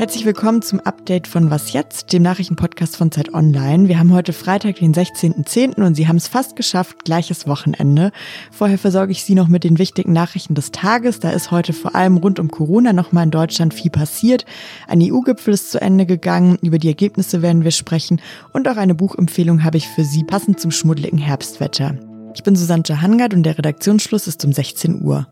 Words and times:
Herzlich 0.00 0.24
willkommen 0.24 0.62
zum 0.62 0.80
Update 0.80 1.26
von 1.26 1.50
Was 1.50 1.74
jetzt, 1.74 2.14
dem 2.14 2.22
Nachrichtenpodcast 2.22 2.96
von 2.96 3.12
Zeit 3.12 3.34
Online. 3.34 3.86
Wir 3.86 3.98
haben 3.98 4.14
heute 4.14 4.32
Freitag, 4.32 4.76
den 4.76 4.94
16.10. 4.94 5.74
und 5.74 5.94
Sie 5.94 6.08
haben 6.08 6.16
es 6.16 6.26
fast 6.26 6.56
geschafft, 6.56 7.04
gleiches 7.04 7.46
Wochenende. 7.46 8.10
Vorher 8.50 8.78
versorge 8.78 9.12
ich 9.12 9.24
Sie 9.24 9.34
noch 9.34 9.48
mit 9.48 9.62
den 9.62 9.78
wichtigen 9.78 10.14
Nachrichten 10.14 10.54
des 10.54 10.72
Tages. 10.72 11.20
Da 11.20 11.32
ist 11.32 11.50
heute 11.50 11.74
vor 11.74 11.94
allem 11.94 12.16
rund 12.16 12.40
um 12.40 12.50
Corona 12.50 12.94
nochmal 12.94 13.24
in 13.24 13.30
Deutschland 13.30 13.74
viel 13.74 13.90
passiert. 13.90 14.46
Ein 14.88 15.02
EU-Gipfel 15.02 15.52
ist 15.52 15.70
zu 15.70 15.82
Ende 15.82 16.06
gegangen. 16.06 16.56
Über 16.62 16.78
die 16.78 16.88
Ergebnisse 16.88 17.42
werden 17.42 17.62
wir 17.62 17.70
sprechen. 17.70 18.22
Und 18.54 18.68
auch 18.68 18.78
eine 18.78 18.94
Buchempfehlung 18.94 19.64
habe 19.64 19.76
ich 19.76 19.86
für 19.86 20.04
Sie, 20.04 20.24
passend 20.24 20.60
zum 20.60 20.70
schmuddeligen 20.70 21.18
Herbstwetter. 21.18 22.09
Ich 22.34 22.42
bin 22.44 22.54
Susanne 22.54 22.82
Hangard 23.00 23.34
und 23.34 23.42
der 23.42 23.58
Redaktionsschluss 23.58 24.26
ist 24.26 24.44
um 24.44 24.52
16 24.52 25.02
Uhr. 25.02 25.26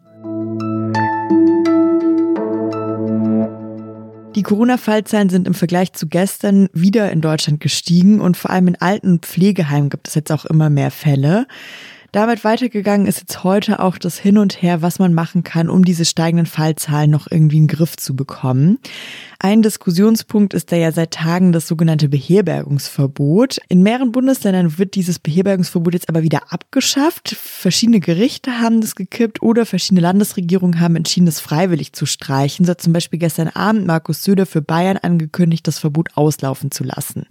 Die 4.35 4.43
Corona-Fallzahlen 4.43 5.31
sind 5.31 5.47
im 5.47 5.55
Vergleich 5.55 5.93
zu 5.93 6.07
gestern 6.07 6.69
wieder 6.73 7.11
in 7.11 7.21
Deutschland 7.21 7.61
gestiegen 7.61 8.21
und 8.21 8.37
vor 8.37 8.51
allem 8.51 8.69
in 8.69 8.81
Alten- 8.81 9.21
Pflegeheimen 9.21 9.91
gibt 9.91 10.09
es 10.09 10.15
jetzt 10.15 10.31
auch 10.31 10.45
immer 10.45 10.71
mehr 10.71 10.91
Fälle. 10.91 11.47
Damit 12.11 12.43
weitergegangen 12.43 13.07
ist 13.07 13.21
jetzt 13.21 13.45
heute 13.45 13.81
auch 13.81 13.99
das 13.99 14.19
Hin 14.19 14.39
und 14.39 14.63
Her, 14.63 14.81
was 14.81 14.99
man 14.99 15.13
machen 15.13 15.45
kann, 15.45 15.69
um 15.69 15.85
diese 15.85 16.07
steigenden 16.07 16.47
Fallzahlen 16.47 17.11
noch 17.11 17.31
irgendwie 17.31 17.59
in 17.59 17.67
den 17.67 17.77
Griff 17.77 17.97
zu 17.99 18.17
bekommen. 18.17 18.79
Ein 19.39 19.61
Diskussionspunkt 19.61 20.55
ist 20.55 20.73
da 20.73 20.77
ja 20.77 20.91
seit 20.91 21.13
Tagen 21.13 21.53
das 21.53 21.69
sogenannte 21.69 22.09
Beherbergungsverbot. 22.09 23.59
In 23.69 23.83
mehreren 23.83 24.11
Bundesländern 24.11 24.79
wird 24.79 24.95
dieses 24.95 25.19
Beherbergungsverbot 25.19 25.93
jetzt 25.93 26.09
aber 26.09 26.23
wieder 26.23 26.51
abgeschafft. 26.51 27.37
Verschiedene 27.39 28.01
Gerichte 28.01 28.59
haben 28.59 28.81
das 28.81 28.95
gekippt 28.95 29.43
oder 29.43 29.67
verschiedene 29.67 30.01
Landesregierungen 30.01 30.81
haben 30.81 30.97
entschieden, 30.97 31.27
das 31.27 31.41
freiwillig 31.41 31.93
zu 31.93 32.07
streichen. 32.07 32.65
So 32.65 32.71
hat 32.71 32.81
zum 32.81 32.95
Beispiel 32.95 33.19
gestern 33.19 33.49
Abend 33.49 33.87
Markus 33.87 34.25
Söder 34.25 34.47
für 34.47 34.63
Bayern 34.63 34.97
angekündigt, 34.97 35.67
das 35.67 35.79
Verbot 35.79 36.09
auslaufen 36.15 36.71
zu 36.71 36.85
lassen. 36.85 37.27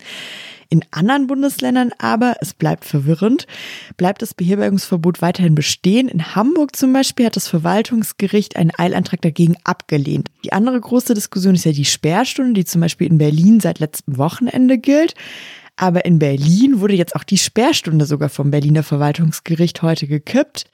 In 0.70 0.84
anderen 0.92 1.28
Bundesländern 1.28 1.92
aber, 1.98 2.36
es 2.42 2.54
bleibt 2.54 2.86
verwirrend, 2.86 3.48
bleibt 3.96 4.22
das 4.22 4.34
Beherbergungsverbot 4.34 5.22
weiterhin 5.22 5.56
bestehen. 5.56 6.08
In 6.08 6.36
Hamburg 6.36 6.76
zum 6.76 6.94
Beispiel 6.94 7.26
hat 7.26 7.36
das 7.36 7.48
Verwaltungsgericht 7.48 8.56
einen 8.56 8.72
Eilantrag 8.78 9.22
dagegen 9.22 9.56
abgelehnt. 9.64 10.30
Die 10.44 10.54
andere 10.54 10.80
große 10.80 11.14
Diskussion 11.14 11.56
ist 11.56 11.66
ja 11.66 11.72
die 11.72 11.86
Sperrstunde, 11.86 12.54
die 12.54 12.66
zum 12.66 12.82
Beispiel 12.82 13.08
in 13.08 13.18
Berlin 13.18 13.60
seit 13.60 13.80
letztem 13.80 14.18
Wochenende 14.18 14.78
gilt. 14.78 15.14
Aber 15.78 16.06
in 16.06 16.20
Berlin 16.20 16.80
wurde 16.80 16.96
jetzt 16.96 17.16
auch 17.16 17.24
die 17.24 17.38
Sperrstunde 17.38 18.06
sogar 18.06 18.30
vom 18.30 18.52
Berliner 18.52 18.84
Verwaltungsgericht 18.84 19.84
heute 19.84 20.08
gekippt. 20.08 20.66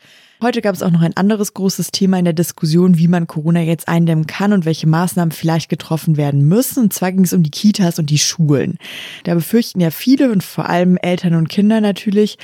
Heute 0.42 0.62
gab 0.62 0.76
es 0.76 0.82
auch 0.82 0.92
noch 0.92 1.02
ein 1.02 1.16
anderes 1.16 1.54
großes 1.54 1.92
Thema 1.92 2.20
in 2.20 2.26
der 2.26 2.34
Diskussion, 2.34 2.98
wie 2.98 3.08
man 3.08 3.28
Corona 3.28 3.62
jetzt 3.62 3.88
eindämmen 3.88 4.28
kann 4.28 4.52
und 4.52 4.66
welche 4.66 4.88
Maßnahmen 4.88 5.31
vielleicht 5.31 5.70
getroffen 5.70 6.18
werden 6.18 6.48
müssen. 6.50 6.84
Und 6.84 6.94
zwar 6.94 7.14
ging 7.14 7.24
es 7.24 7.31
um 7.31 7.44
die 7.44 7.50
Kitas 7.50 7.98
und 7.98 8.09
die 8.09 8.18
Schulen. 8.18 8.78
Da 9.24 9.36
befürchten 9.36 9.80
ja 9.80 9.90
viele 9.90 10.31
und 10.31 10.44
vor 10.44 10.70
allem 10.70 10.98
Eltern 10.98 11.36
und 11.36 11.48
Kinder 11.48 11.80
natürlich, 11.80 12.38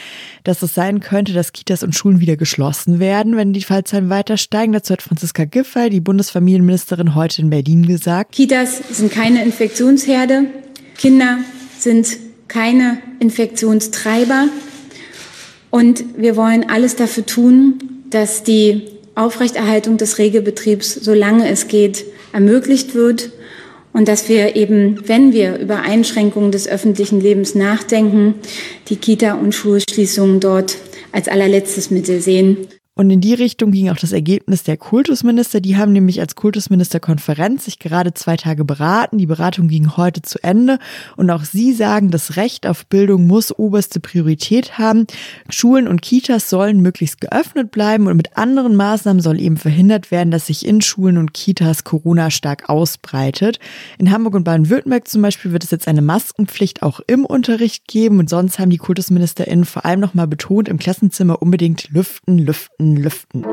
dass 0.45 0.61
es 0.61 0.73
sein 0.73 1.01
könnte, 1.01 1.33
dass 1.33 1.51
Kitas 1.51 1.83
und 1.83 1.93
Schulen 1.93 2.21
wieder 2.21 2.37
geschlossen 2.37 2.99
werden, 2.99 3.35
wenn 3.35 3.51
die 3.51 3.63
Fallzahlen 3.63 4.09
weiter 4.09 4.37
steigen. 4.37 4.71
Dazu 4.71 4.93
hat 4.93 5.01
Franziska 5.01 5.43
Giffey, 5.43 5.89
die 5.89 5.99
Bundesfamilienministerin, 5.99 7.15
heute 7.15 7.41
in 7.41 7.49
Berlin 7.49 7.85
gesagt. 7.85 8.33
Kitas 8.33 8.77
sind 8.91 9.11
keine 9.11 9.43
Infektionsherde. 9.43 10.45
Kinder 10.95 11.39
sind 11.77 12.28
keine 12.49 12.99
Infektionstreiber. 13.19 14.49
Und 15.69 16.03
wir 16.17 16.35
wollen 16.35 16.69
alles 16.69 16.97
dafür 16.97 17.25
tun, 17.25 17.75
dass 18.09 18.43
die 18.43 18.87
Aufrechterhaltung 19.15 19.97
des 19.97 20.17
Regelbetriebs, 20.17 20.95
solange 20.95 21.47
es 21.47 21.67
geht, 21.67 22.05
ermöglicht 22.33 22.95
wird 22.95 23.31
und 23.93 24.07
dass 24.07 24.29
wir 24.29 24.55
eben, 24.55 25.07
wenn 25.07 25.33
wir 25.33 25.57
über 25.57 25.81
Einschränkungen 25.81 26.51
des 26.51 26.67
öffentlichen 26.67 27.21
Lebens 27.21 27.55
nachdenken, 27.55 28.35
die 28.87 28.95
Kita- 28.95 29.33
und 29.33 29.53
Schulschließungen 29.53 30.39
dort 30.39 30.77
als 31.11 31.27
allerletztes 31.27 31.91
Mittel 31.91 32.21
sehen. 32.21 32.67
Und 32.99 33.09
in 33.11 33.21
die 33.21 33.33
Richtung 33.33 33.71
ging 33.71 33.89
auch 33.89 33.95
das 33.95 34.11
Ergebnis 34.11 34.63
der 34.63 34.75
Kultusminister. 34.75 35.61
Die 35.61 35.77
haben 35.77 35.93
nämlich 35.93 36.19
als 36.19 36.35
Kultusministerkonferenz 36.35 37.63
sich 37.63 37.79
gerade 37.79 38.13
zwei 38.13 38.35
Tage 38.35 38.65
beraten. 38.65 39.17
Die 39.17 39.25
Beratung 39.25 39.69
ging 39.69 39.95
heute 39.95 40.21
zu 40.21 40.43
Ende. 40.43 40.79
Und 41.15 41.29
auch 41.29 41.45
sie 41.45 41.71
sagen, 41.71 42.11
das 42.11 42.35
Recht 42.35 42.67
auf 42.67 42.85
Bildung 42.87 43.25
muss 43.25 43.57
oberste 43.57 44.01
Priorität 44.01 44.77
haben. 44.77 45.07
Schulen 45.49 45.87
und 45.87 46.01
Kitas 46.01 46.49
sollen 46.49 46.81
möglichst 46.81 47.21
geöffnet 47.21 47.71
bleiben. 47.71 48.07
Und 48.07 48.17
mit 48.17 48.35
anderen 48.35 48.75
Maßnahmen 48.75 49.21
soll 49.21 49.39
eben 49.39 49.55
verhindert 49.55 50.11
werden, 50.11 50.29
dass 50.29 50.47
sich 50.47 50.65
in 50.65 50.81
Schulen 50.81 51.17
und 51.17 51.33
Kitas 51.33 51.85
Corona 51.85 52.29
stark 52.29 52.67
ausbreitet. 52.67 53.59
In 53.97 54.11
Hamburg 54.11 54.35
und 54.35 54.43
Baden-Württemberg 54.43 55.07
zum 55.07 55.21
Beispiel 55.21 55.53
wird 55.53 55.63
es 55.63 55.71
jetzt 55.71 55.87
eine 55.87 56.01
Maskenpflicht 56.01 56.83
auch 56.83 56.99
im 57.07 57.23
Unterricht 57.23 57.87
geben. 57.87 58.19
Und 58.19 58.29
sonst 58.29 58.59
haben 58.59 58.71
die 58.71 58.77
KultusministerInnen 58.77 59.63
vor 59.63 59.85
allem 59.85 60.01
nochmal 60.01 60.27
betont, 60.27 60.67
im 60.67 60.79
Klassenzimmer 60.79 61.41
unbedingt 61.41 61.89
lüften, 61.91 62.37
lüften, 62.37 62.88
lüften. 62.97 63.45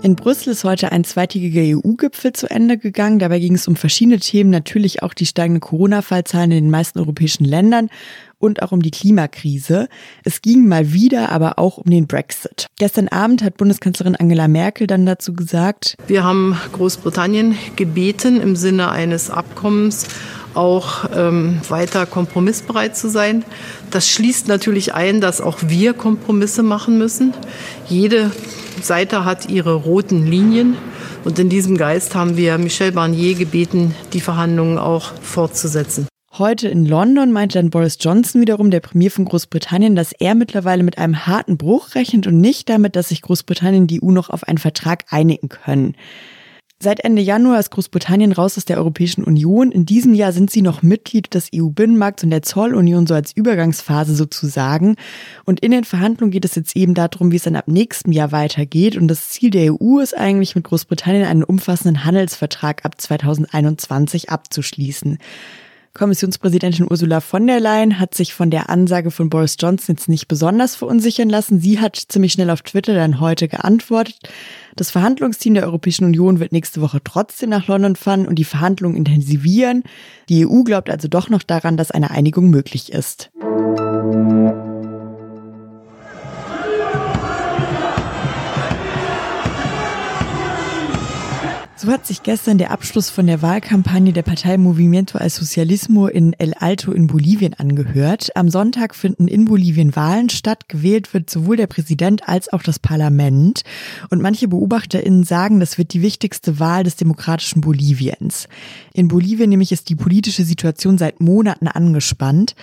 In 0.00 0.14
Brüssel 0.14 0.52
ist 0.52 0.62
heute 0.62 0.92
ein 0.92 1.02
zweitägiger 1.02 1.60
EU-Gipfel 1.60 2.32
zu 2.32 2.48
Ende 2.48 2.78
gegangen. 2.78 3.18
Dabei 3.18 3.40
ging 3.40 3.56
es 3.56 3.66
um 3.66 3.74
verschiedene 3.74 4.20
Themen, 4.20 4.48
natürlich 4.48 5.02
auch 5.02 5.12
die 5.12 5.26
steigenden 5.26 5.60
Corona-Fallzahlen 5.60 6.52
in 6.52 6.64
den 6.64 6.70
meisten 6.70 7.00
europäischen 7.00 7.44
Ländern 7.44 7.90
und 8.38 8.62
auch 8.62 8.70
um 8.70 8.80
die 8.80 8.92
Klimakrise. 8.92 9.88
Es 10.24 10.40
ging 10.40 10.68
mal 10.68 10.92
wieder 10.92 11.30
aber 11.30 11.58
auch 11.58 11.78
um 11.78 11.90
den 11.90 12.06
Brexit. 12.06 12.68
Gestern 12.78 13.08
Abend 13.08 13.42
hat 13.42 13.56
Bundeskanzlerin 13.56 14.14
Angela 14.14 14.46
Merkel 14.46 14.86
dann 14.86 15.04
dazu 15.04 15.32
gesagt, 15.32 15.96
wir 16.06 16.22
haben 16.22 16.56
Großbritannien 16.72 17.56
gebeten, 17.74 18.40
im 18.40 18.54
Sinne 18.54 18.92
eines 18.92 19.30
Abkommens 19.30 20.06
auch 20.58 21.08
ähm, 21.14 21.60
weiter 21.68 22.04
kompromissbereit 22.04 22.96
zu 22.96 23.08
sein. 23.08 23.44
Das 23.92 24.08
schließt 24.08 24.48
natürlich 24.48 24.92
ein, 24.92 25.20
dass 25.20 25.40
auch 25.40 25.58
wir 25.68 25.94
Kompromisse 25.94 26.64
machen 26.64 26.98
müssen. 26.98 27.32
Jede 27.88 28.32
Seite 28.82 29.24
hat 29.24 29.48
ihre 29.48 29.74
roten 29.74 30.26
Linien. 30.26 30.76
Und 31.24 31.38
in 31.38 31.48
diesem 31.48 31.76
Geist 31.76 32.14
haben 32.14 32.36
wir 32.36 32.58
Michel 32.58 32.92
Barnier 32.92 33.34
gebeten, 33.34 33.94
die 34.12 34.20
Verhandlungen 34.20 34.78
auch 34.78 35.12
fortzusetzen. 35.22 36.08
Heute 36.38 36.68
in 36.68 36.86
London 36.86 37.32
meinte 37.32 37.58
dann 37.58 37.70
Boris 37.70 37.98
Johnson 38.00 38.40
wiederum, 38.40 38.70
der 38.70 38.80
Premier 38.80 39.10
von 39.10 39.24
Großbritannien, 39.24 39.96
dass 39.96 40.12
er 40.12 40.34
mittlerweile 40.34 40.82
mit 40.82 40.98
einem 40.98 41.26
harten 41.26 41.56
Bruch 41.56 41.94
rechnet 41.94 42.26
und 42.26 42.40
nicht 42.40 42.68
damit, 42.68 42.96
dass 42.96 43.08
sich 43.08 43.22
Großbritannien 43.22 43.86
die 43.86 44.02
EU 44.02 44.10
noch 44.10 44.30
auf 44.30 44.44
einen 44.44 44.58
Vertrag 44.58 45.04
einigen 45.10 45.48
können. 45.48 45.96
Seit 46.80 47.00
Ende 47.00 47.20
Januar 47.20 47.58
ist 47.58 47.70
Großbritannien 47.70 48.30
raus 48.30 48.56
aus 48.56 48.64
der 48.64 48.76
Europäischen 48.76 49.24
Union. 49.24 49.72
In 49.72 49.84
diesem 49.84 50.14
Jahr 50.14 50.30
sind 50.30 50.48
sie 50.48 50.62
noch 50.62 50.80
Mitglied 50.80 51.34
des 51.34 51.50
EU-Binnenmarkts 51.52 52.22
und 52.22 52.30
der 52.30 52.42
Zollunion 52.42 53.04
so 53.08 53.14
als 53.14 53.32
Übergangsphase 53.32 54.14
sozusagen. 54.14 54.94
Und 55.44 55.58
in 55.58 55.72
den 55.72 55.82
Verhandlungen 55.82 56.30
geht 56.30 56.44
es 56.44 56.54
jetzt 56.54 56.76
eben 56.76 56.94
darum, 56.94 57.32
wie 57.32 57.36
es 57.36 57.42
dann 57.42 57.56
ab 57.56 57.66
nächstem 57.66 58.12
Jahr 58.12 58.30
weitergeht. 58.30 58.96
Und 58.96 59.08
das 59.08 59.28
Ziel 59.30 59.50
der 59.50 59.74
EU 59.74 59.98
ist 59.98 60.16
eigentlich 60.16 60.54
mit 60.54 60.62
Großbritannien 60.62 61.24
einen 61.24 61.42
umfassenden 61.42 62.04
Handelsvertrag 62.04 62.84
ab 62.84 63.00
2021 63.00 64.30
abzuschließen. 64.30 65.18
Kommissionspräsidentin 65.98 66.86
Ursula 66.88 67.20
von 67.20 67.46
der 67.46 67.58
Leyen 67.58 67.98
hat 67.98 68.14
sich 68.14 68.32
von 68.32 68.50
der 68.50 68.70
Ansage 68.70 69.10
von 69.10 69.28
Boris 69.28 69.56
Johnson 69.58 69.96
jetzt 69.96 70.08
nicht 70.08 70.28
besonders 70.28 70.76
verunsichern 70.76 71.28
lassen. 71.28 71.60
Sie 71.60 71.80
hat 71.80 71.96
ziemlich 71.96 72.32
schnell 72.32 72.50
auf 72.50 72.62
Twitter 72.62 72.94
dann 72.94 73.18
heute 73.18 73.48
geantwortet. 73.48 74.16
Das 74.76 74.92
Verhandlungsteam 74.92 75.54
der 75.54 75.64
Europäischen 75.64 76.04
Union 76.04 76.38
wird 76.38 76.52
nächste 76.52 76.80
Woche 76.80 77.00
trotzdem 77.02 77.50
nach 77.50 77.66
London 77.66 77.96
fahren 77.96 78.28
und 78.28 78.36
die 78.36 78.44
Verhandlungen 78.44 78.96
intensivieren. 78.96 79.82
Die 80.28 80.46
EU 80.46 80.62
glaubt 80.62 80.88
also 80.88 81.08
doch 81.08 81.30
noch 81.30 81.42
daran, 81.42 81.76
dass 81.76 81.90
eine 81.90 82.12
Einigung 82.12 82.48
möglich 82.48 82.92
ist. 82.92 83.30
So 91.88 91.94
hat 91.94 92.06
sich 92.06 92.22
gestern 92.22 92.58
der 92.58 92.70
Abschluss 92.70 93.08
von 93.08 93.26
der 93.26 93.40
Wahlkampagne 93.40 94.12
der 94.12 94.20
Partei 94.20 94.58
Movimiento 94.58 95.16
al 95.16 95.30
Socialismo 95.30 96.06
in 96.06 96.34
El 96.34 96.52
Alto 96.52 96.92
in 96.92 97.06
Bolivien 97.06 97.54
angehört. 97.54 98.28
Am 98.36 98.50
Sonntag 98.50 98.94
finden 98.94 99.26
in 99.26 99.46
Bolivien 99.46 99.96
Wahlen 99.96 100.28
statt. 100.28 100.68
Gewählt 100.68 101.14
wird 101.14 101.30
sowohl 101.30 101.56
der 101.56 101.66
Präsident 101.66 102.28
als 102.28 102.52
auch 102.52 102.62
das 102.62 102.78
Parlament. 102.78 103.62
Und 104.10 104.20
manche 104.20 104.48
BeobachterInnen 104.48 105.24
sagen, 105.24 105.60
das 105.60 105.78
wird 105.78 105.94
die 105.94 106.02
wichtigste 106.02 106.60
Wahl 106.60 106.84
des 106.84 106.96
demokratischen 106.96 107.62
Boliviens. 107.62 108.48
In 108.92 109.08
Bolivien 109.08 109.48
nämlich 109.48 109.72
ist 109.72 109.88
die 109.88 109.96
politische 109.96 110.44
Situation 110.44 110.98
seit 110.98 111.22
Monaten 111.22 111.68
angespannt. 111.68 112.54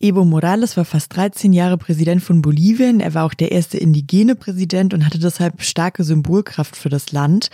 Evo 0.00 0.24
Morales 0.24 0.76
war 0.76 0.84
fast 0.84 1.14
13 1.14 1.52
Jahre 1.52 1.78
Präsident 1.78 2.20
von 2.20 2.42
Bolivien. 2.42 2.98
Er 2.98 3.14
war 3.14 3.26
auch 3.26 3.34
der 3.34 3.52
erste 3.52 3.78
indigene 3.78 4.34
Präsident 4.34 4.92
und 4.92 5.06
hatte 5.06 5.20
deshalb 5.20 5.62
starke 5.62 6.02
Symbolkraft 6.02 6.74
für 6.74 6.88
das 6.88 7.12
Land. 7.12 7.50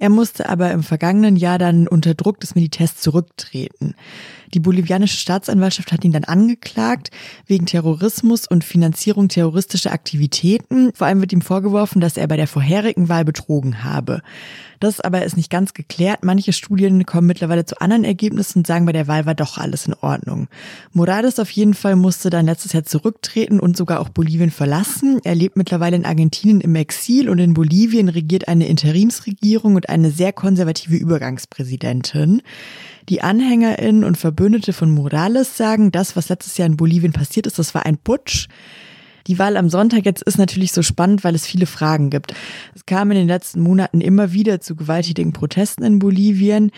Er 0.00 0.08
musste 0.08 0.48
aber 0.48 0.71
im 0.72 0.82
vergangenen 0.82 1.36
Jahr 1.36 1.58
dann 1.58 1.86
unter 1.86 2.14
Druck 2.14 2.40
des 2.40 2.54
Militärs 2.54 2.96
zurücktreten. 2.96 3.94
Die 4.54 4.60
bolivianische 4.60 5.16
Staatsanwaltschaft 5.16 5.92
hat 5.92 6.04
ihn 6.04 6.12
dann 6.12 6.24
angeklagt 6.24 7.10
wegen 7.46 7.66
Terrorismus 7.66 8.46
und 8.46 8.64
Finanzierung 8.64 9.28
terroristischer 9.28 9.92
Aktivitäten. 9.92 10.92
Vor 10.94 11.06
allem 11.06 11.20
wird 11.20 11.32
ihm 11.32 11.40
vorgeworfen, 11.40 12.00
dass 12.00 12.16
er 12.16 12.28
bei 12.28 12.36
der 12.36 12.46
vorherigen 12.46 13.08
Wahl 13.08 13.24
betrogen 13.24 13.82
habe. 13.82 14.20
Das 14.82 15.00
aber 15.00 15.24
ist 15.24 15.36
nicht 15.36 15.48
ganz 15.48 15.74
geklärt. 15.74 16.24
Manche 16.24 16.52
Studien 16.52 17.06
kommen 17.06 17.28
mittlerweile 17.28 17.64
zu 17.64 17.80
anderen 17.80 18.02
Ergebnissen 18.02 18.58
und 18.58 18.66
sagen, 18.66 18.84
bei 18.84 18.92
der 18.92 19.06
Wahl 19.06 19.26
war 19.26 19.36
doch 19.36 19.56
alles 19.56 19.86
in 19.86 19.94
Ordnung. 19.94 20.48
Morales 20.92 21.38
auf 21.38 21.50
jeden 21.50 21.74
Fall 21.74 21.94
musste 21.94 22.30
dann 22.30 22.46
letztes 22.46 22.72
Jahr 22.72 22.82
zurücktreten 22.82 23.60
und 23.60 23.76
sogar 23.76 24.00
auch 24.00 24.08
Bolivien 24.08 24.50
verlassen. 24.50 25.20
Er 25.22 25.36
lebt 25.36 25.56
mittlerweile 25.56 25.94
in 25.94 26.04
Argentinien 26.04 26.60
im 26.60 26.74
Exil 26.74 27.28
und 27.28 27.38
in 27.38 27.54
Bolivien 27.54 28.08
regiert 28.08 28.48
eine 28.48 28.66
Interimsregierung 28.66 29.76
und 29.76 29.88
eine 29.88 30.10
sehr 30.10 30.32
konservative 30.32 30.96
Übergangspräsidentin. 30.96 32.42
Die 33.08 33.22
AnhängerInnen 33.22 34.04
und 34.04 34.16
Verbündete 34.16 34.72
von 34.72 34.90
Morales 34.90 35.56
sagen, 35.56 35.90
das, 35.90 36.16
was 36.16 36.28
letztes 36.28 36.56
Jahr 36.56 36.66
in 36.66 36.76
Bolivien 36.76 37.12
passiert 37.12 37.46
ist, 37.46 37.58
das 37.58 37.74
war 37.74 37.84
ein 37.84 37.98
Putsch. 37.98 38.48
Die 39.26 39.38
Wahl 39.38 39.56
am 39.56 39.68
Sonntag 39.68 40.04
jetzt 40.04 40.22
ist 40.22 40.38
natürlich 40.38 40.72
so 40.72 40.82
spannend, 40.82 41.22
weil 41.24 41.34
es 41.34 41.46
viele 41.46 41.66
Fragen 41.66 42.10
gibt. 42.10 42.34
Es 42.74 42.86
kam 42.86 43.10
in 43.10 43.16
den 43.16 43.28
letzten 43.28 43.60
Monaten 43.60 44.00
immer 44.00 44.32
wieder 44.32 44.60
zu 44.60 44.74
gewalttätigen 44.74 45.32
Protesten 45.32 45.84
in 45.84 45.98
Bolivien. 45.98 46.70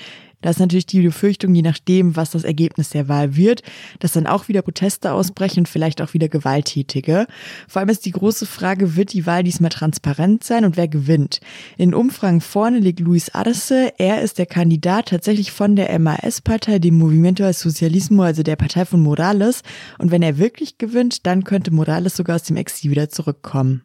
Da 0.45 0.51
ist 0.51 0.61
natürlich 0.61 0.85
die 0.85 1.01
Befürchtung, 1.01 1.55
je 1.55 1.63
nachdem, 1.63 2.17
was 2.17 2.33
das 2.33 2.45
Ergebnis 2.45 2.91
der 2.91 3.09
Wahl 3.09 3.35
wird, 3.35 3.63
dass 4.01 4.13
dann 4.13 4.27
auch 4.27 4.47
wieder 4.47 4.61
Proteste 4.61 5.13
ausbrechen 5.13 5.61
und 5.61 5.71
vielleicht 5.71 6.03
auch 6.03 6.13
wieder 6.13 6.29
Gewalttätige. 6.29 7.27
Vor 7.67 7.81
allem 7.81 7.89
ist 7.89 8.05
die 8.05 8.11
große 8.11 8.45
Frage, 8.45 8.95
wird 8.95 9.15
die 9.15 9.25
Wahl 9.25 9.43
diesmal 9.43 9.71
transparent 9.71 10.45
sein 10.45 10.67
und 10.67 10.77
wer 10.77 10.87
gewinnt? 10.87 11.41
In 11.79 11.95
Umfragen 11.95 12.43
vorne 12.43 12.79
liegt 12.79 13.01
Luis 13.01 13.31
Arce. 13.31 13.91
Er 13.97 14.21
ist 14.21 14.37
der 14.37 14.45
Kandidat 14.45 15.09
tatsächlich 15.09 15.51
von 15.51 15.77
der 15.77 15.99
MAS-Partei, 15.99 16.79
dem 16.79 16.99
Movimiento 16.99 17.43
al 17.43 17.55
Socialismo, 17.55 18.25
also 18.25 18.43
der 18.43 18.57
Partei 18.57 18.85
von 18.85 19.01
Morales. 19.01 19.63
Und 19.99 20.11
wenn 20.11 20.21
er 20.21 20.37
wirklich 20.37 20.77
gewinnt, 20.77 21.25
dann 21.25 21.45
könnte 21.45 21.71
Morales 21.71 22.17
sogar 22.17 22.37
aus 22.37 22.43
dem 22.43 22.59
Exil 22.59 22.91
wieder 22.91 23.09
zurückkommen. 23.09 23.85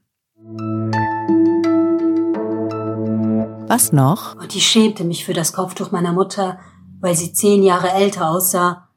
Was 3.69 3.91
noch? 3.91 4.35
Und 4.37 4.55
ich 4.55 4.65
schämte 4.65 5.03
mich 5.03 5.25
für 5.25 5.33
das 5.33 5.53
Kopftuch 5.53 5.91
meiner 5.91 6.11
Mutter, 6.11 6.59
weil 7.01 7.15
sie 7.15 7.33
zehn 7.33 7.61
Jahre 7.61 7.91
älter 7.91 8.27
aussah. 8.27 8.89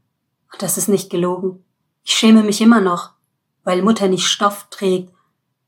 Und 0.51 0.63
das 0.63 0.79
ist 0.79 0.89
nicht 0.89 1.11
gelogen. 1.11 1.63
Ich 2.05 2.15
schäme 2.15 2.43
mich 2.43 2.63
immer 2.63 2.81
noch, 2.81 3.11
weil 3.65 3.83
Mutter 3.83 4.09
nicht 4.09 4.27
Stoff 4.27 4.69
trägt, 4.71 5.13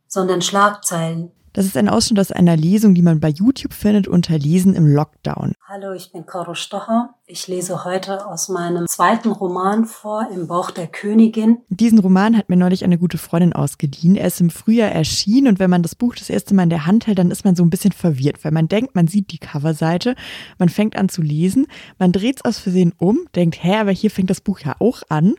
sondern 0.07 0.41
Schlagzeilen. 0.41 1.33
Das 1.57 1.67
ist 1.67 1.77
ein 1.77 1.89
Ausschnitt 1.89 2.19
aus 2.19 2.33
einer 2.33 2.57
Lesung, 2.57 2.97
die 2.97 3.03
man 3.03 3.21
bei 3.21 3.29
YouTube 3.29 3.75
findet 3.75 4.09
unter 4.09 4.37
Lesen 4.37 4.75
im 4.75 4.89
Lockdown. 4.89 5.53
Hallo, 5.69 5.93
ich 5.93 6.11
bin 6.11 6.27
Caro 6.27 6.55
Stocher. 6.55 7.15
Ich 7.27 7.49
lese 7.49 7.85
heute 7.85 8.27
aus 8.27 8.49
meinem 8.49 8.87
zweiten 8.87 9.31
Roman 9.31 9.87
vor, 9.87 10.29
Im 10.35 10.47
Bauch 10.47 10.73
der 10.73 10.89
Königin. 10.89 11.59
Diesen 11.71 12.01
Roman 12.01 12.37
hat 12.37 12.51
mir 12.51 12.57
neulich 12.57 12.85
eine 12.85 12.99
gute 12.99 13.17
Freundin 13.17 13.55
ausgeliehen. 13.55 14.17
Er 14.17 14.27
ist 14.27 14.43
im 14.43 14.51
Frühjahr 14.51 14.91
erschienen 14.91 15.47
und 15.47 15.59
wenn 15.61 15.71
man 15.71 15.83
das 15.83 15.95
Buch 15.95 16.15
das 16.17 16.29
erste 16.29 16.55
Mal 16.55 16.65
in 16.65 16.71
der 16.71 16.87
Hand 16.87 17.07
hält, 17.07 17.19
dann 17.19 17.31
ist 17.31 17.45
man 17.45 17.57
so 17.57 17.63
ein 17.63 17.71
bisschen 17.71 17.93
verwirrt, 17.93 18.45
weil 18.45 18.53
man 18.53 18.69
denkt, 18.69 18.95
man 18.95 19.07
sieht 19.07 19.31
die 19.31 19.39
Coverseite, 19.39 20.17
man 20.59 20.69
fängt 20.69 20.97
an 20.97 21.09
zu 21.09 21.23
lesen, 21.23 21.67
man 21.99 22.13
dreht 22.13 22.39
es 22.39 22.45
aus 22.45 22.59
Versehen 22.59 22.93
um, 22.99 23.27
denkt, 23.35 23.63
hä, 23.63 23.77
aber 23.77 23.93
hier 23.93 24.11
fängt 24.11 24.29
das 24.29 24.43
Buch 24.43 24.59
ja 24.59 24.77
auch 24.81 25.03
an. 25.09 25.37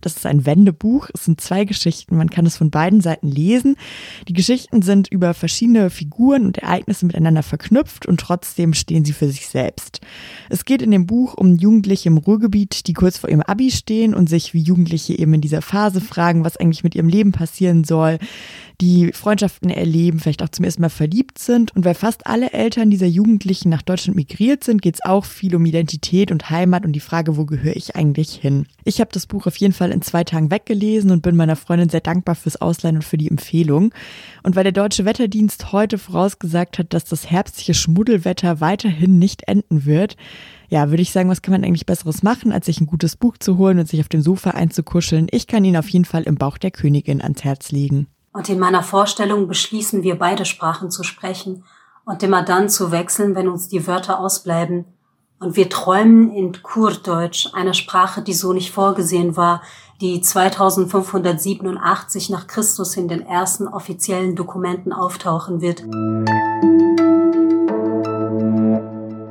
Das 0.00 0.16
ist 0.16 0.24
ein 0.24 0.46
Wendebuch, 0.46 1.10
es 1.12 1.26
sind 1.26 1.40
zwei 1.40 1.64
Geschichten, 1.64 2.16
man 2.16 2.30
kann 2.30 2.46
es 2.46 2.56
von 2.56 2.70
beiden 2.70 3.02
Seiten 3.02 3.28
lesen. 3.28 3.76
Die 4.26 4.32
Geschichten 4.32 4.80
sind 4.80 5.08
über 5.08 5.34
verschiedene 5.56 5.88
Figuren 5.88 6.44
und 6.44 6.58
Ereignisse 6.58 7.06
miteinander 7.06 7.42
verknüpft 7.42 8.04
und 8.04 8.20
trotzdem 8.20 8.74
stehen 8.74 9.06
sie 9.06 9.14
für 9.14 9.26
sich 9.26 9.48
selbst. 9.48 10.02
Es 10.50 10.66
geht 10.66 10.82
in 10.82 10.90
dem 10.90 11.06
Buch 11.06 11.32
um 11.32 11.56
Jugendliche 11.56 12.10
im 12.10 12.18
Ruhrgebiet, 12.18 12.86
die 12.86 12.92
kurz 12.92 13.16
vor 13.16 13.30
ihrem 13.30 13.40
Abi 13.40 13.70
stehen 13.70 14.12
und 14.12 14.28
sich 14.28 14.52
wie 14.52 14.60
Jugendliche 14.60 15.18
eben 15.18 15.32
in 15.32 15.40
dieser 15.40 15.62
Phase 15.62 16.02
fragen, 16.02 16.44
was 16.44 16.58
eigentlich 16.58 16.84
mit 16.84 16.94
ihrem 16.94 17.08
Leben 17.08 17.32
passieren 17.32 17.84
soll, 17.84 18.18
die 18.80 19.12
Freundschaften 19.12 19.70
erleben, 19.70 20.18
vielleicht 20.18 20.42
auch 20.42 20.48
zum 20.48 20.64
ersten 20.64 20.82
Mal 20.82 20.88
verliebt 20.88 21.38
sind. 21.38 21.74
Und 21.74 21.84
weil 21.84 21.94
fast 21.94 22.26
alle 22.26 22.52
Eltern 22.52 22.90
dieser 22.90 23.06
Jugendlichen 23.06 23.68
nach 23.68 23.82
Deutschland 23.82 24.16
migriert 24.16 24.64
sind, 24.64 24.82
geht 24.82 24.96
es 24.96 25.04
auch 25.04 25.24
viel 25.24 25.54
um 25.56 25.64
Identität 25.64 26.30
und 26.30 26.50
Heimat 26.50 26.84
und 26.84 26.92
die 26.92 27.00
Frage, 27.00 27.36
wo 27.36 27.46
gehöre 27.46 27.76
ich 27.76 27.96
eigentlich 27.96 28.34
hin? 28.34 28.66
Ich 28.84 29.00
habe 29.00 29.10
das 29.12 29.26
Buch 29.26 29.46
auf 29.46 29.56
jeden 29.56 29.72
Fall 29.72 29.90
in 29.90 30.02
zwei 30.02 30.24
Tagen 30.24 30.50
weggelesen 30.50 31.10
und 31.10 31.22
bin 31.22 31.36
meiner 31.36 31.56
Freundin 31.56 31.88
sehr 31.88 32.00
dankbar 32.00 32.34
fürs 32.34 32.60
Ausleihen 32.60 32.96
und 32.96 33.04
für 33.04 33.18
die 33.18 33.30
Empfehlung. 33.30 33.94
Und 34.42 34.56
weil 34.56 34.64
der 34.64 34.72
Deutsche 34.72 35.04
Wetterdienst 35.04 35.72
heute 35.72 35.98
vorausgesagt 35.98 36.78
hat, 36.78 36.92
dass 36.92 37.04
das 37.04 37.30
herbstliche 37.30 37.74
Schmuddelwetter 37.74 38.60
weiterhin 38.60 39.18
nicht 39.18 39.48
enden 39.48 39.86
wird, 39.86 40.16
ja, 40.68 40.90
würde 40.90 41.02
ich 41.02 41.12
sagen, 41.12 41.28
was 41.28 41.42
kann 41.42 41.52
man 41.52 41.64
eigentlich 41.64 41.86
Besseres 41.86 42.22
machen, 42.22 42.52
als 42.52 42.66
sich 42.66 42.80
ein 42.80 42.86
gutes 42.86 43.16
Buch 43.16 43.36
zu 43.38 43.56
holen 43.56 43.78
und 43.78 43.88
sich 43.88 44.00
auf 44.00 44.08
dem 44.08 44.20
Sofa 44.20 44.50
einzukuscheln? 44.50 45.28
Ich 45.30 45.46
kann 45.46 45.64
ihn 45.64 45.76
auf 45.76 45.88
jeden 45.88 46.04
Fall 46.04 46.24
im 46.24 46.34
Bauch 46.34 46.58
der 46.58 46.72
Königin 46.72 47.22
ans 47.22 47.44
Herz 47.44 47.70
legen. 47.70 48.08
Und 48.36 48.50
in 48.50 48.58
meiner 48.58 48.82
Vorstellung 48.82 49.48
beschließen 49.48 50.02
wir 50.02 50.18
beide 50.18 50.44
Sprachen 50.44 50.90
zu 50.90 51.04
sprechen 51.04 51.64
und 52.04 52.22
immer 52.22 52.42
dann 52.42 52.68
zu 52.68 52.92
wechseln, 52.92 53.34
wenn 53.34 53.48
uns 53.48 53.68
die 53.68 53.86
Wörter 53.86 54.20
ausbleiben. 54.20 54.84
Und 55.40 55.56
wir 55.56 55.70
träumen 55.70 56.30
in 56.30 56.62
Kurdeutsch, 56.62 57.48
einer 57.54 57.72
Sprache, 57.72 58.20
die 58.20 58.34
so 58.34 58.52
nicht 58.52 58.72
vorgesehen 58.72 59.38
war, 59.38 59.62
die 60.02 60.20
2587 60.20 62.28
nach 62.28 62.46
Christus 62.46 62.98
in 62.98 63.08
den 63.08 63.24
ersten 63.24 63.66
offiziellen 63.66 64.36
Dokumenten 64.36 64.92
auftauchen 64.92 65.62
wird. 65.62 65.84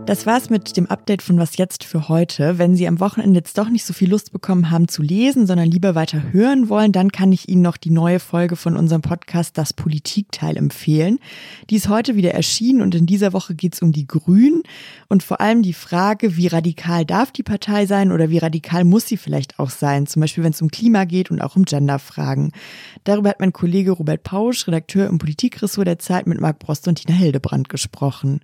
Das 0.05 0.27
war's 0.27 0.51
mit 0.51 0.77
dem 0.77 0.85
Update 0.85 1.23
von 1.23 1.39
Was 1.39 1.57
jetzt 1.57 1.83
für 1.83 2.09
heute. 2.09 2.59
Wenn 2.59 2.75
Sie 2.75 2.87
am 2.87 2.99
Wochenende 2.99 3.39
jetzt 3.39 3.57
doch 3.57 3.69
nicht 3.69 3.83
so 3.83 3.91
viel 3.91 4.11
Lust 4.11 4.31
bekommen 4.31 4.69
haben 4.69 4.87
zu 4.87 5.01
lesen, 5.01 5.47
sondern 5.47 5.67
lieber 5.67 5.95
weiter 5.95 6.31
hören 6.31 6.69
wollen, 6.69 6.91
dann 6.91 7.11
kann 7.11 7.31
ich 7.31 7.49
Ihnen 7.49 7.63
noch 7.63 7.75
die 7.75 7.89
neue 7.89 8.19
Folge 8.19 8.55
von 8.55 8.77
unserem 8.77 9.01
Podcast 9.01 9.57
Das 9.57 9.73
Politikteil 9.73 10.57
empfehlen. 10.57 11.17
Die 11.71 11.77
ist 11.77 11.89
heute 11.89 12.15
wieder 12.15 12.35
erschienen 12.35 12.83
und 12.83 12.93
in 12.93 13.07
dieser 13.07 13.33
Woche 13.33 13.55
geht's 13.55 13.81
um 13.81 13.91
die 13.93 14.05
Grünen 14.05 14.61
und 15.07 15.23
vor 15.23 15.41
allem 15.41 15.63
die 15.63 15.73
Frage, 15.73 16.37
wie 16.37 16.47
radikal 16.47 17.03
darf 17.03 17.31
die 17.31 17.41
Partei 17.41 17.87
sein 17.87 18.11
oder 18.11 18.29
wie 18.29 18.37
radikal 18.37 18.83
muss 18.83 19.07
sie 19.07 19.17
vielleicht 19.17 19.57
auch 19.57 19.71
sein, 19.71 20.05
zum 20.05 20.19
Beispiel 20.19 20.43
wenn 20.43 20.53
es 20.53 20.61
um 20.61 20.69
Klima 20.69 21.05
geht 21.05 21.31
und 21.31 21.41
auch 21.41 21.55
um 21.55 21.63
Genderfragen. 21.65 22.51
Darüber 23.05 23.29
hat 23.29 23.39
mein 23.39 23.53
Kollege 23.53 23.89
Robert 23.89 24.21
Pausch, 24.21 24.67
Redakteur 24.67 25.07
im 25.07 25.17
Politikressort 25.17 25.87
der 25.87 25.97
Zeit, 25.97 26.27
mit 26.27 26.39
Marc 26.39 26.59
Brost 26.59 26.87
und 26.87 27.03
Tina 27.03 27.17
Hildebrand 27.17 27.69
gesprochen. 27.69 28.41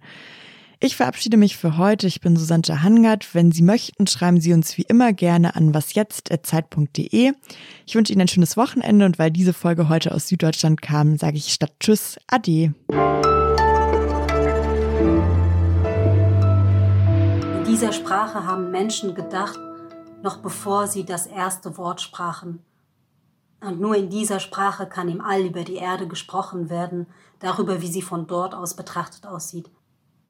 Ich 0.83 0.95
verabschiede 0.95 1.37
mich 1.37 1.57
für 1.57 1.77
heute. 1.77 2.07
Ich 2.07 2.21
bin 2.21 2.35
Susanne 2.35 2.81
Hangard. 2.81 3.35
Wenn 3.35 3.51
Sie 3.51 3.61
möchten, 3.61 4.07
schreiben 4.07 4.41
Sie 4.41 4.51
uns 4.51 4.79
wie 4.79 4.81
immer 4.81 5.13
gerne 5.13 5.55
an 5.55 5.75
wasjetzt.zeit.de. 5.75 7.33
Ich 7.85 7.95
wünsche 7.95 8.11
Ihnen 8.11 8.21
ein 8.21 8.27
schönes 8.27 8.57
Wochenende 8.57 9.05
und 9.05 9.19
weil 9.19 9.29
diese 9.29 9.53
Folge 9.53 9.89
heute 9.89 10.11
aus 10.11 10.27
Süddeutschland 10.27 10.81
kam, 10.81 11.19
sage 11.19 11.37
ich 11.37 11.53
statt 11.53 11.71
Tschüss, 11.79 12.17
Ade. 12.25 12.73
In 17.57 17.63
dieser 17.67 17.93
Sprache 17.93 18.47
haben 18.47 18.71
Menschen 18.71 19.13
gedacht, 19.13 19.59
noch 20.23 20.37
bevor 20.37 20.87
sie 20.87 21.05
das 21.05 21.27
erste 21.27 21.77
Wort 21.77 22.01
sprachen. 22.01 22.65
Und 23.59 23.79
nur 23.79 23.95
in 23.95 24.09
dieser 24.09 24.39
Sprache 24.39 24.87
kann 24.87 25.09
im 25.09 25.21
All 25.21 25.41
über 25.41 25.63
die 25.63 25.75
Erde 25.75 26.07
gesprochen 26.07 26.71
werden, 26.71 27.05
darüber, 27.37 27.83
wie 27.83 27.91
sie 27.91 28.01
von 28.01 28.25
dort 28.25 28.55
aus 28.55 28.75
betrachtet 28.75 29.27
aussieht. 29.27 29.69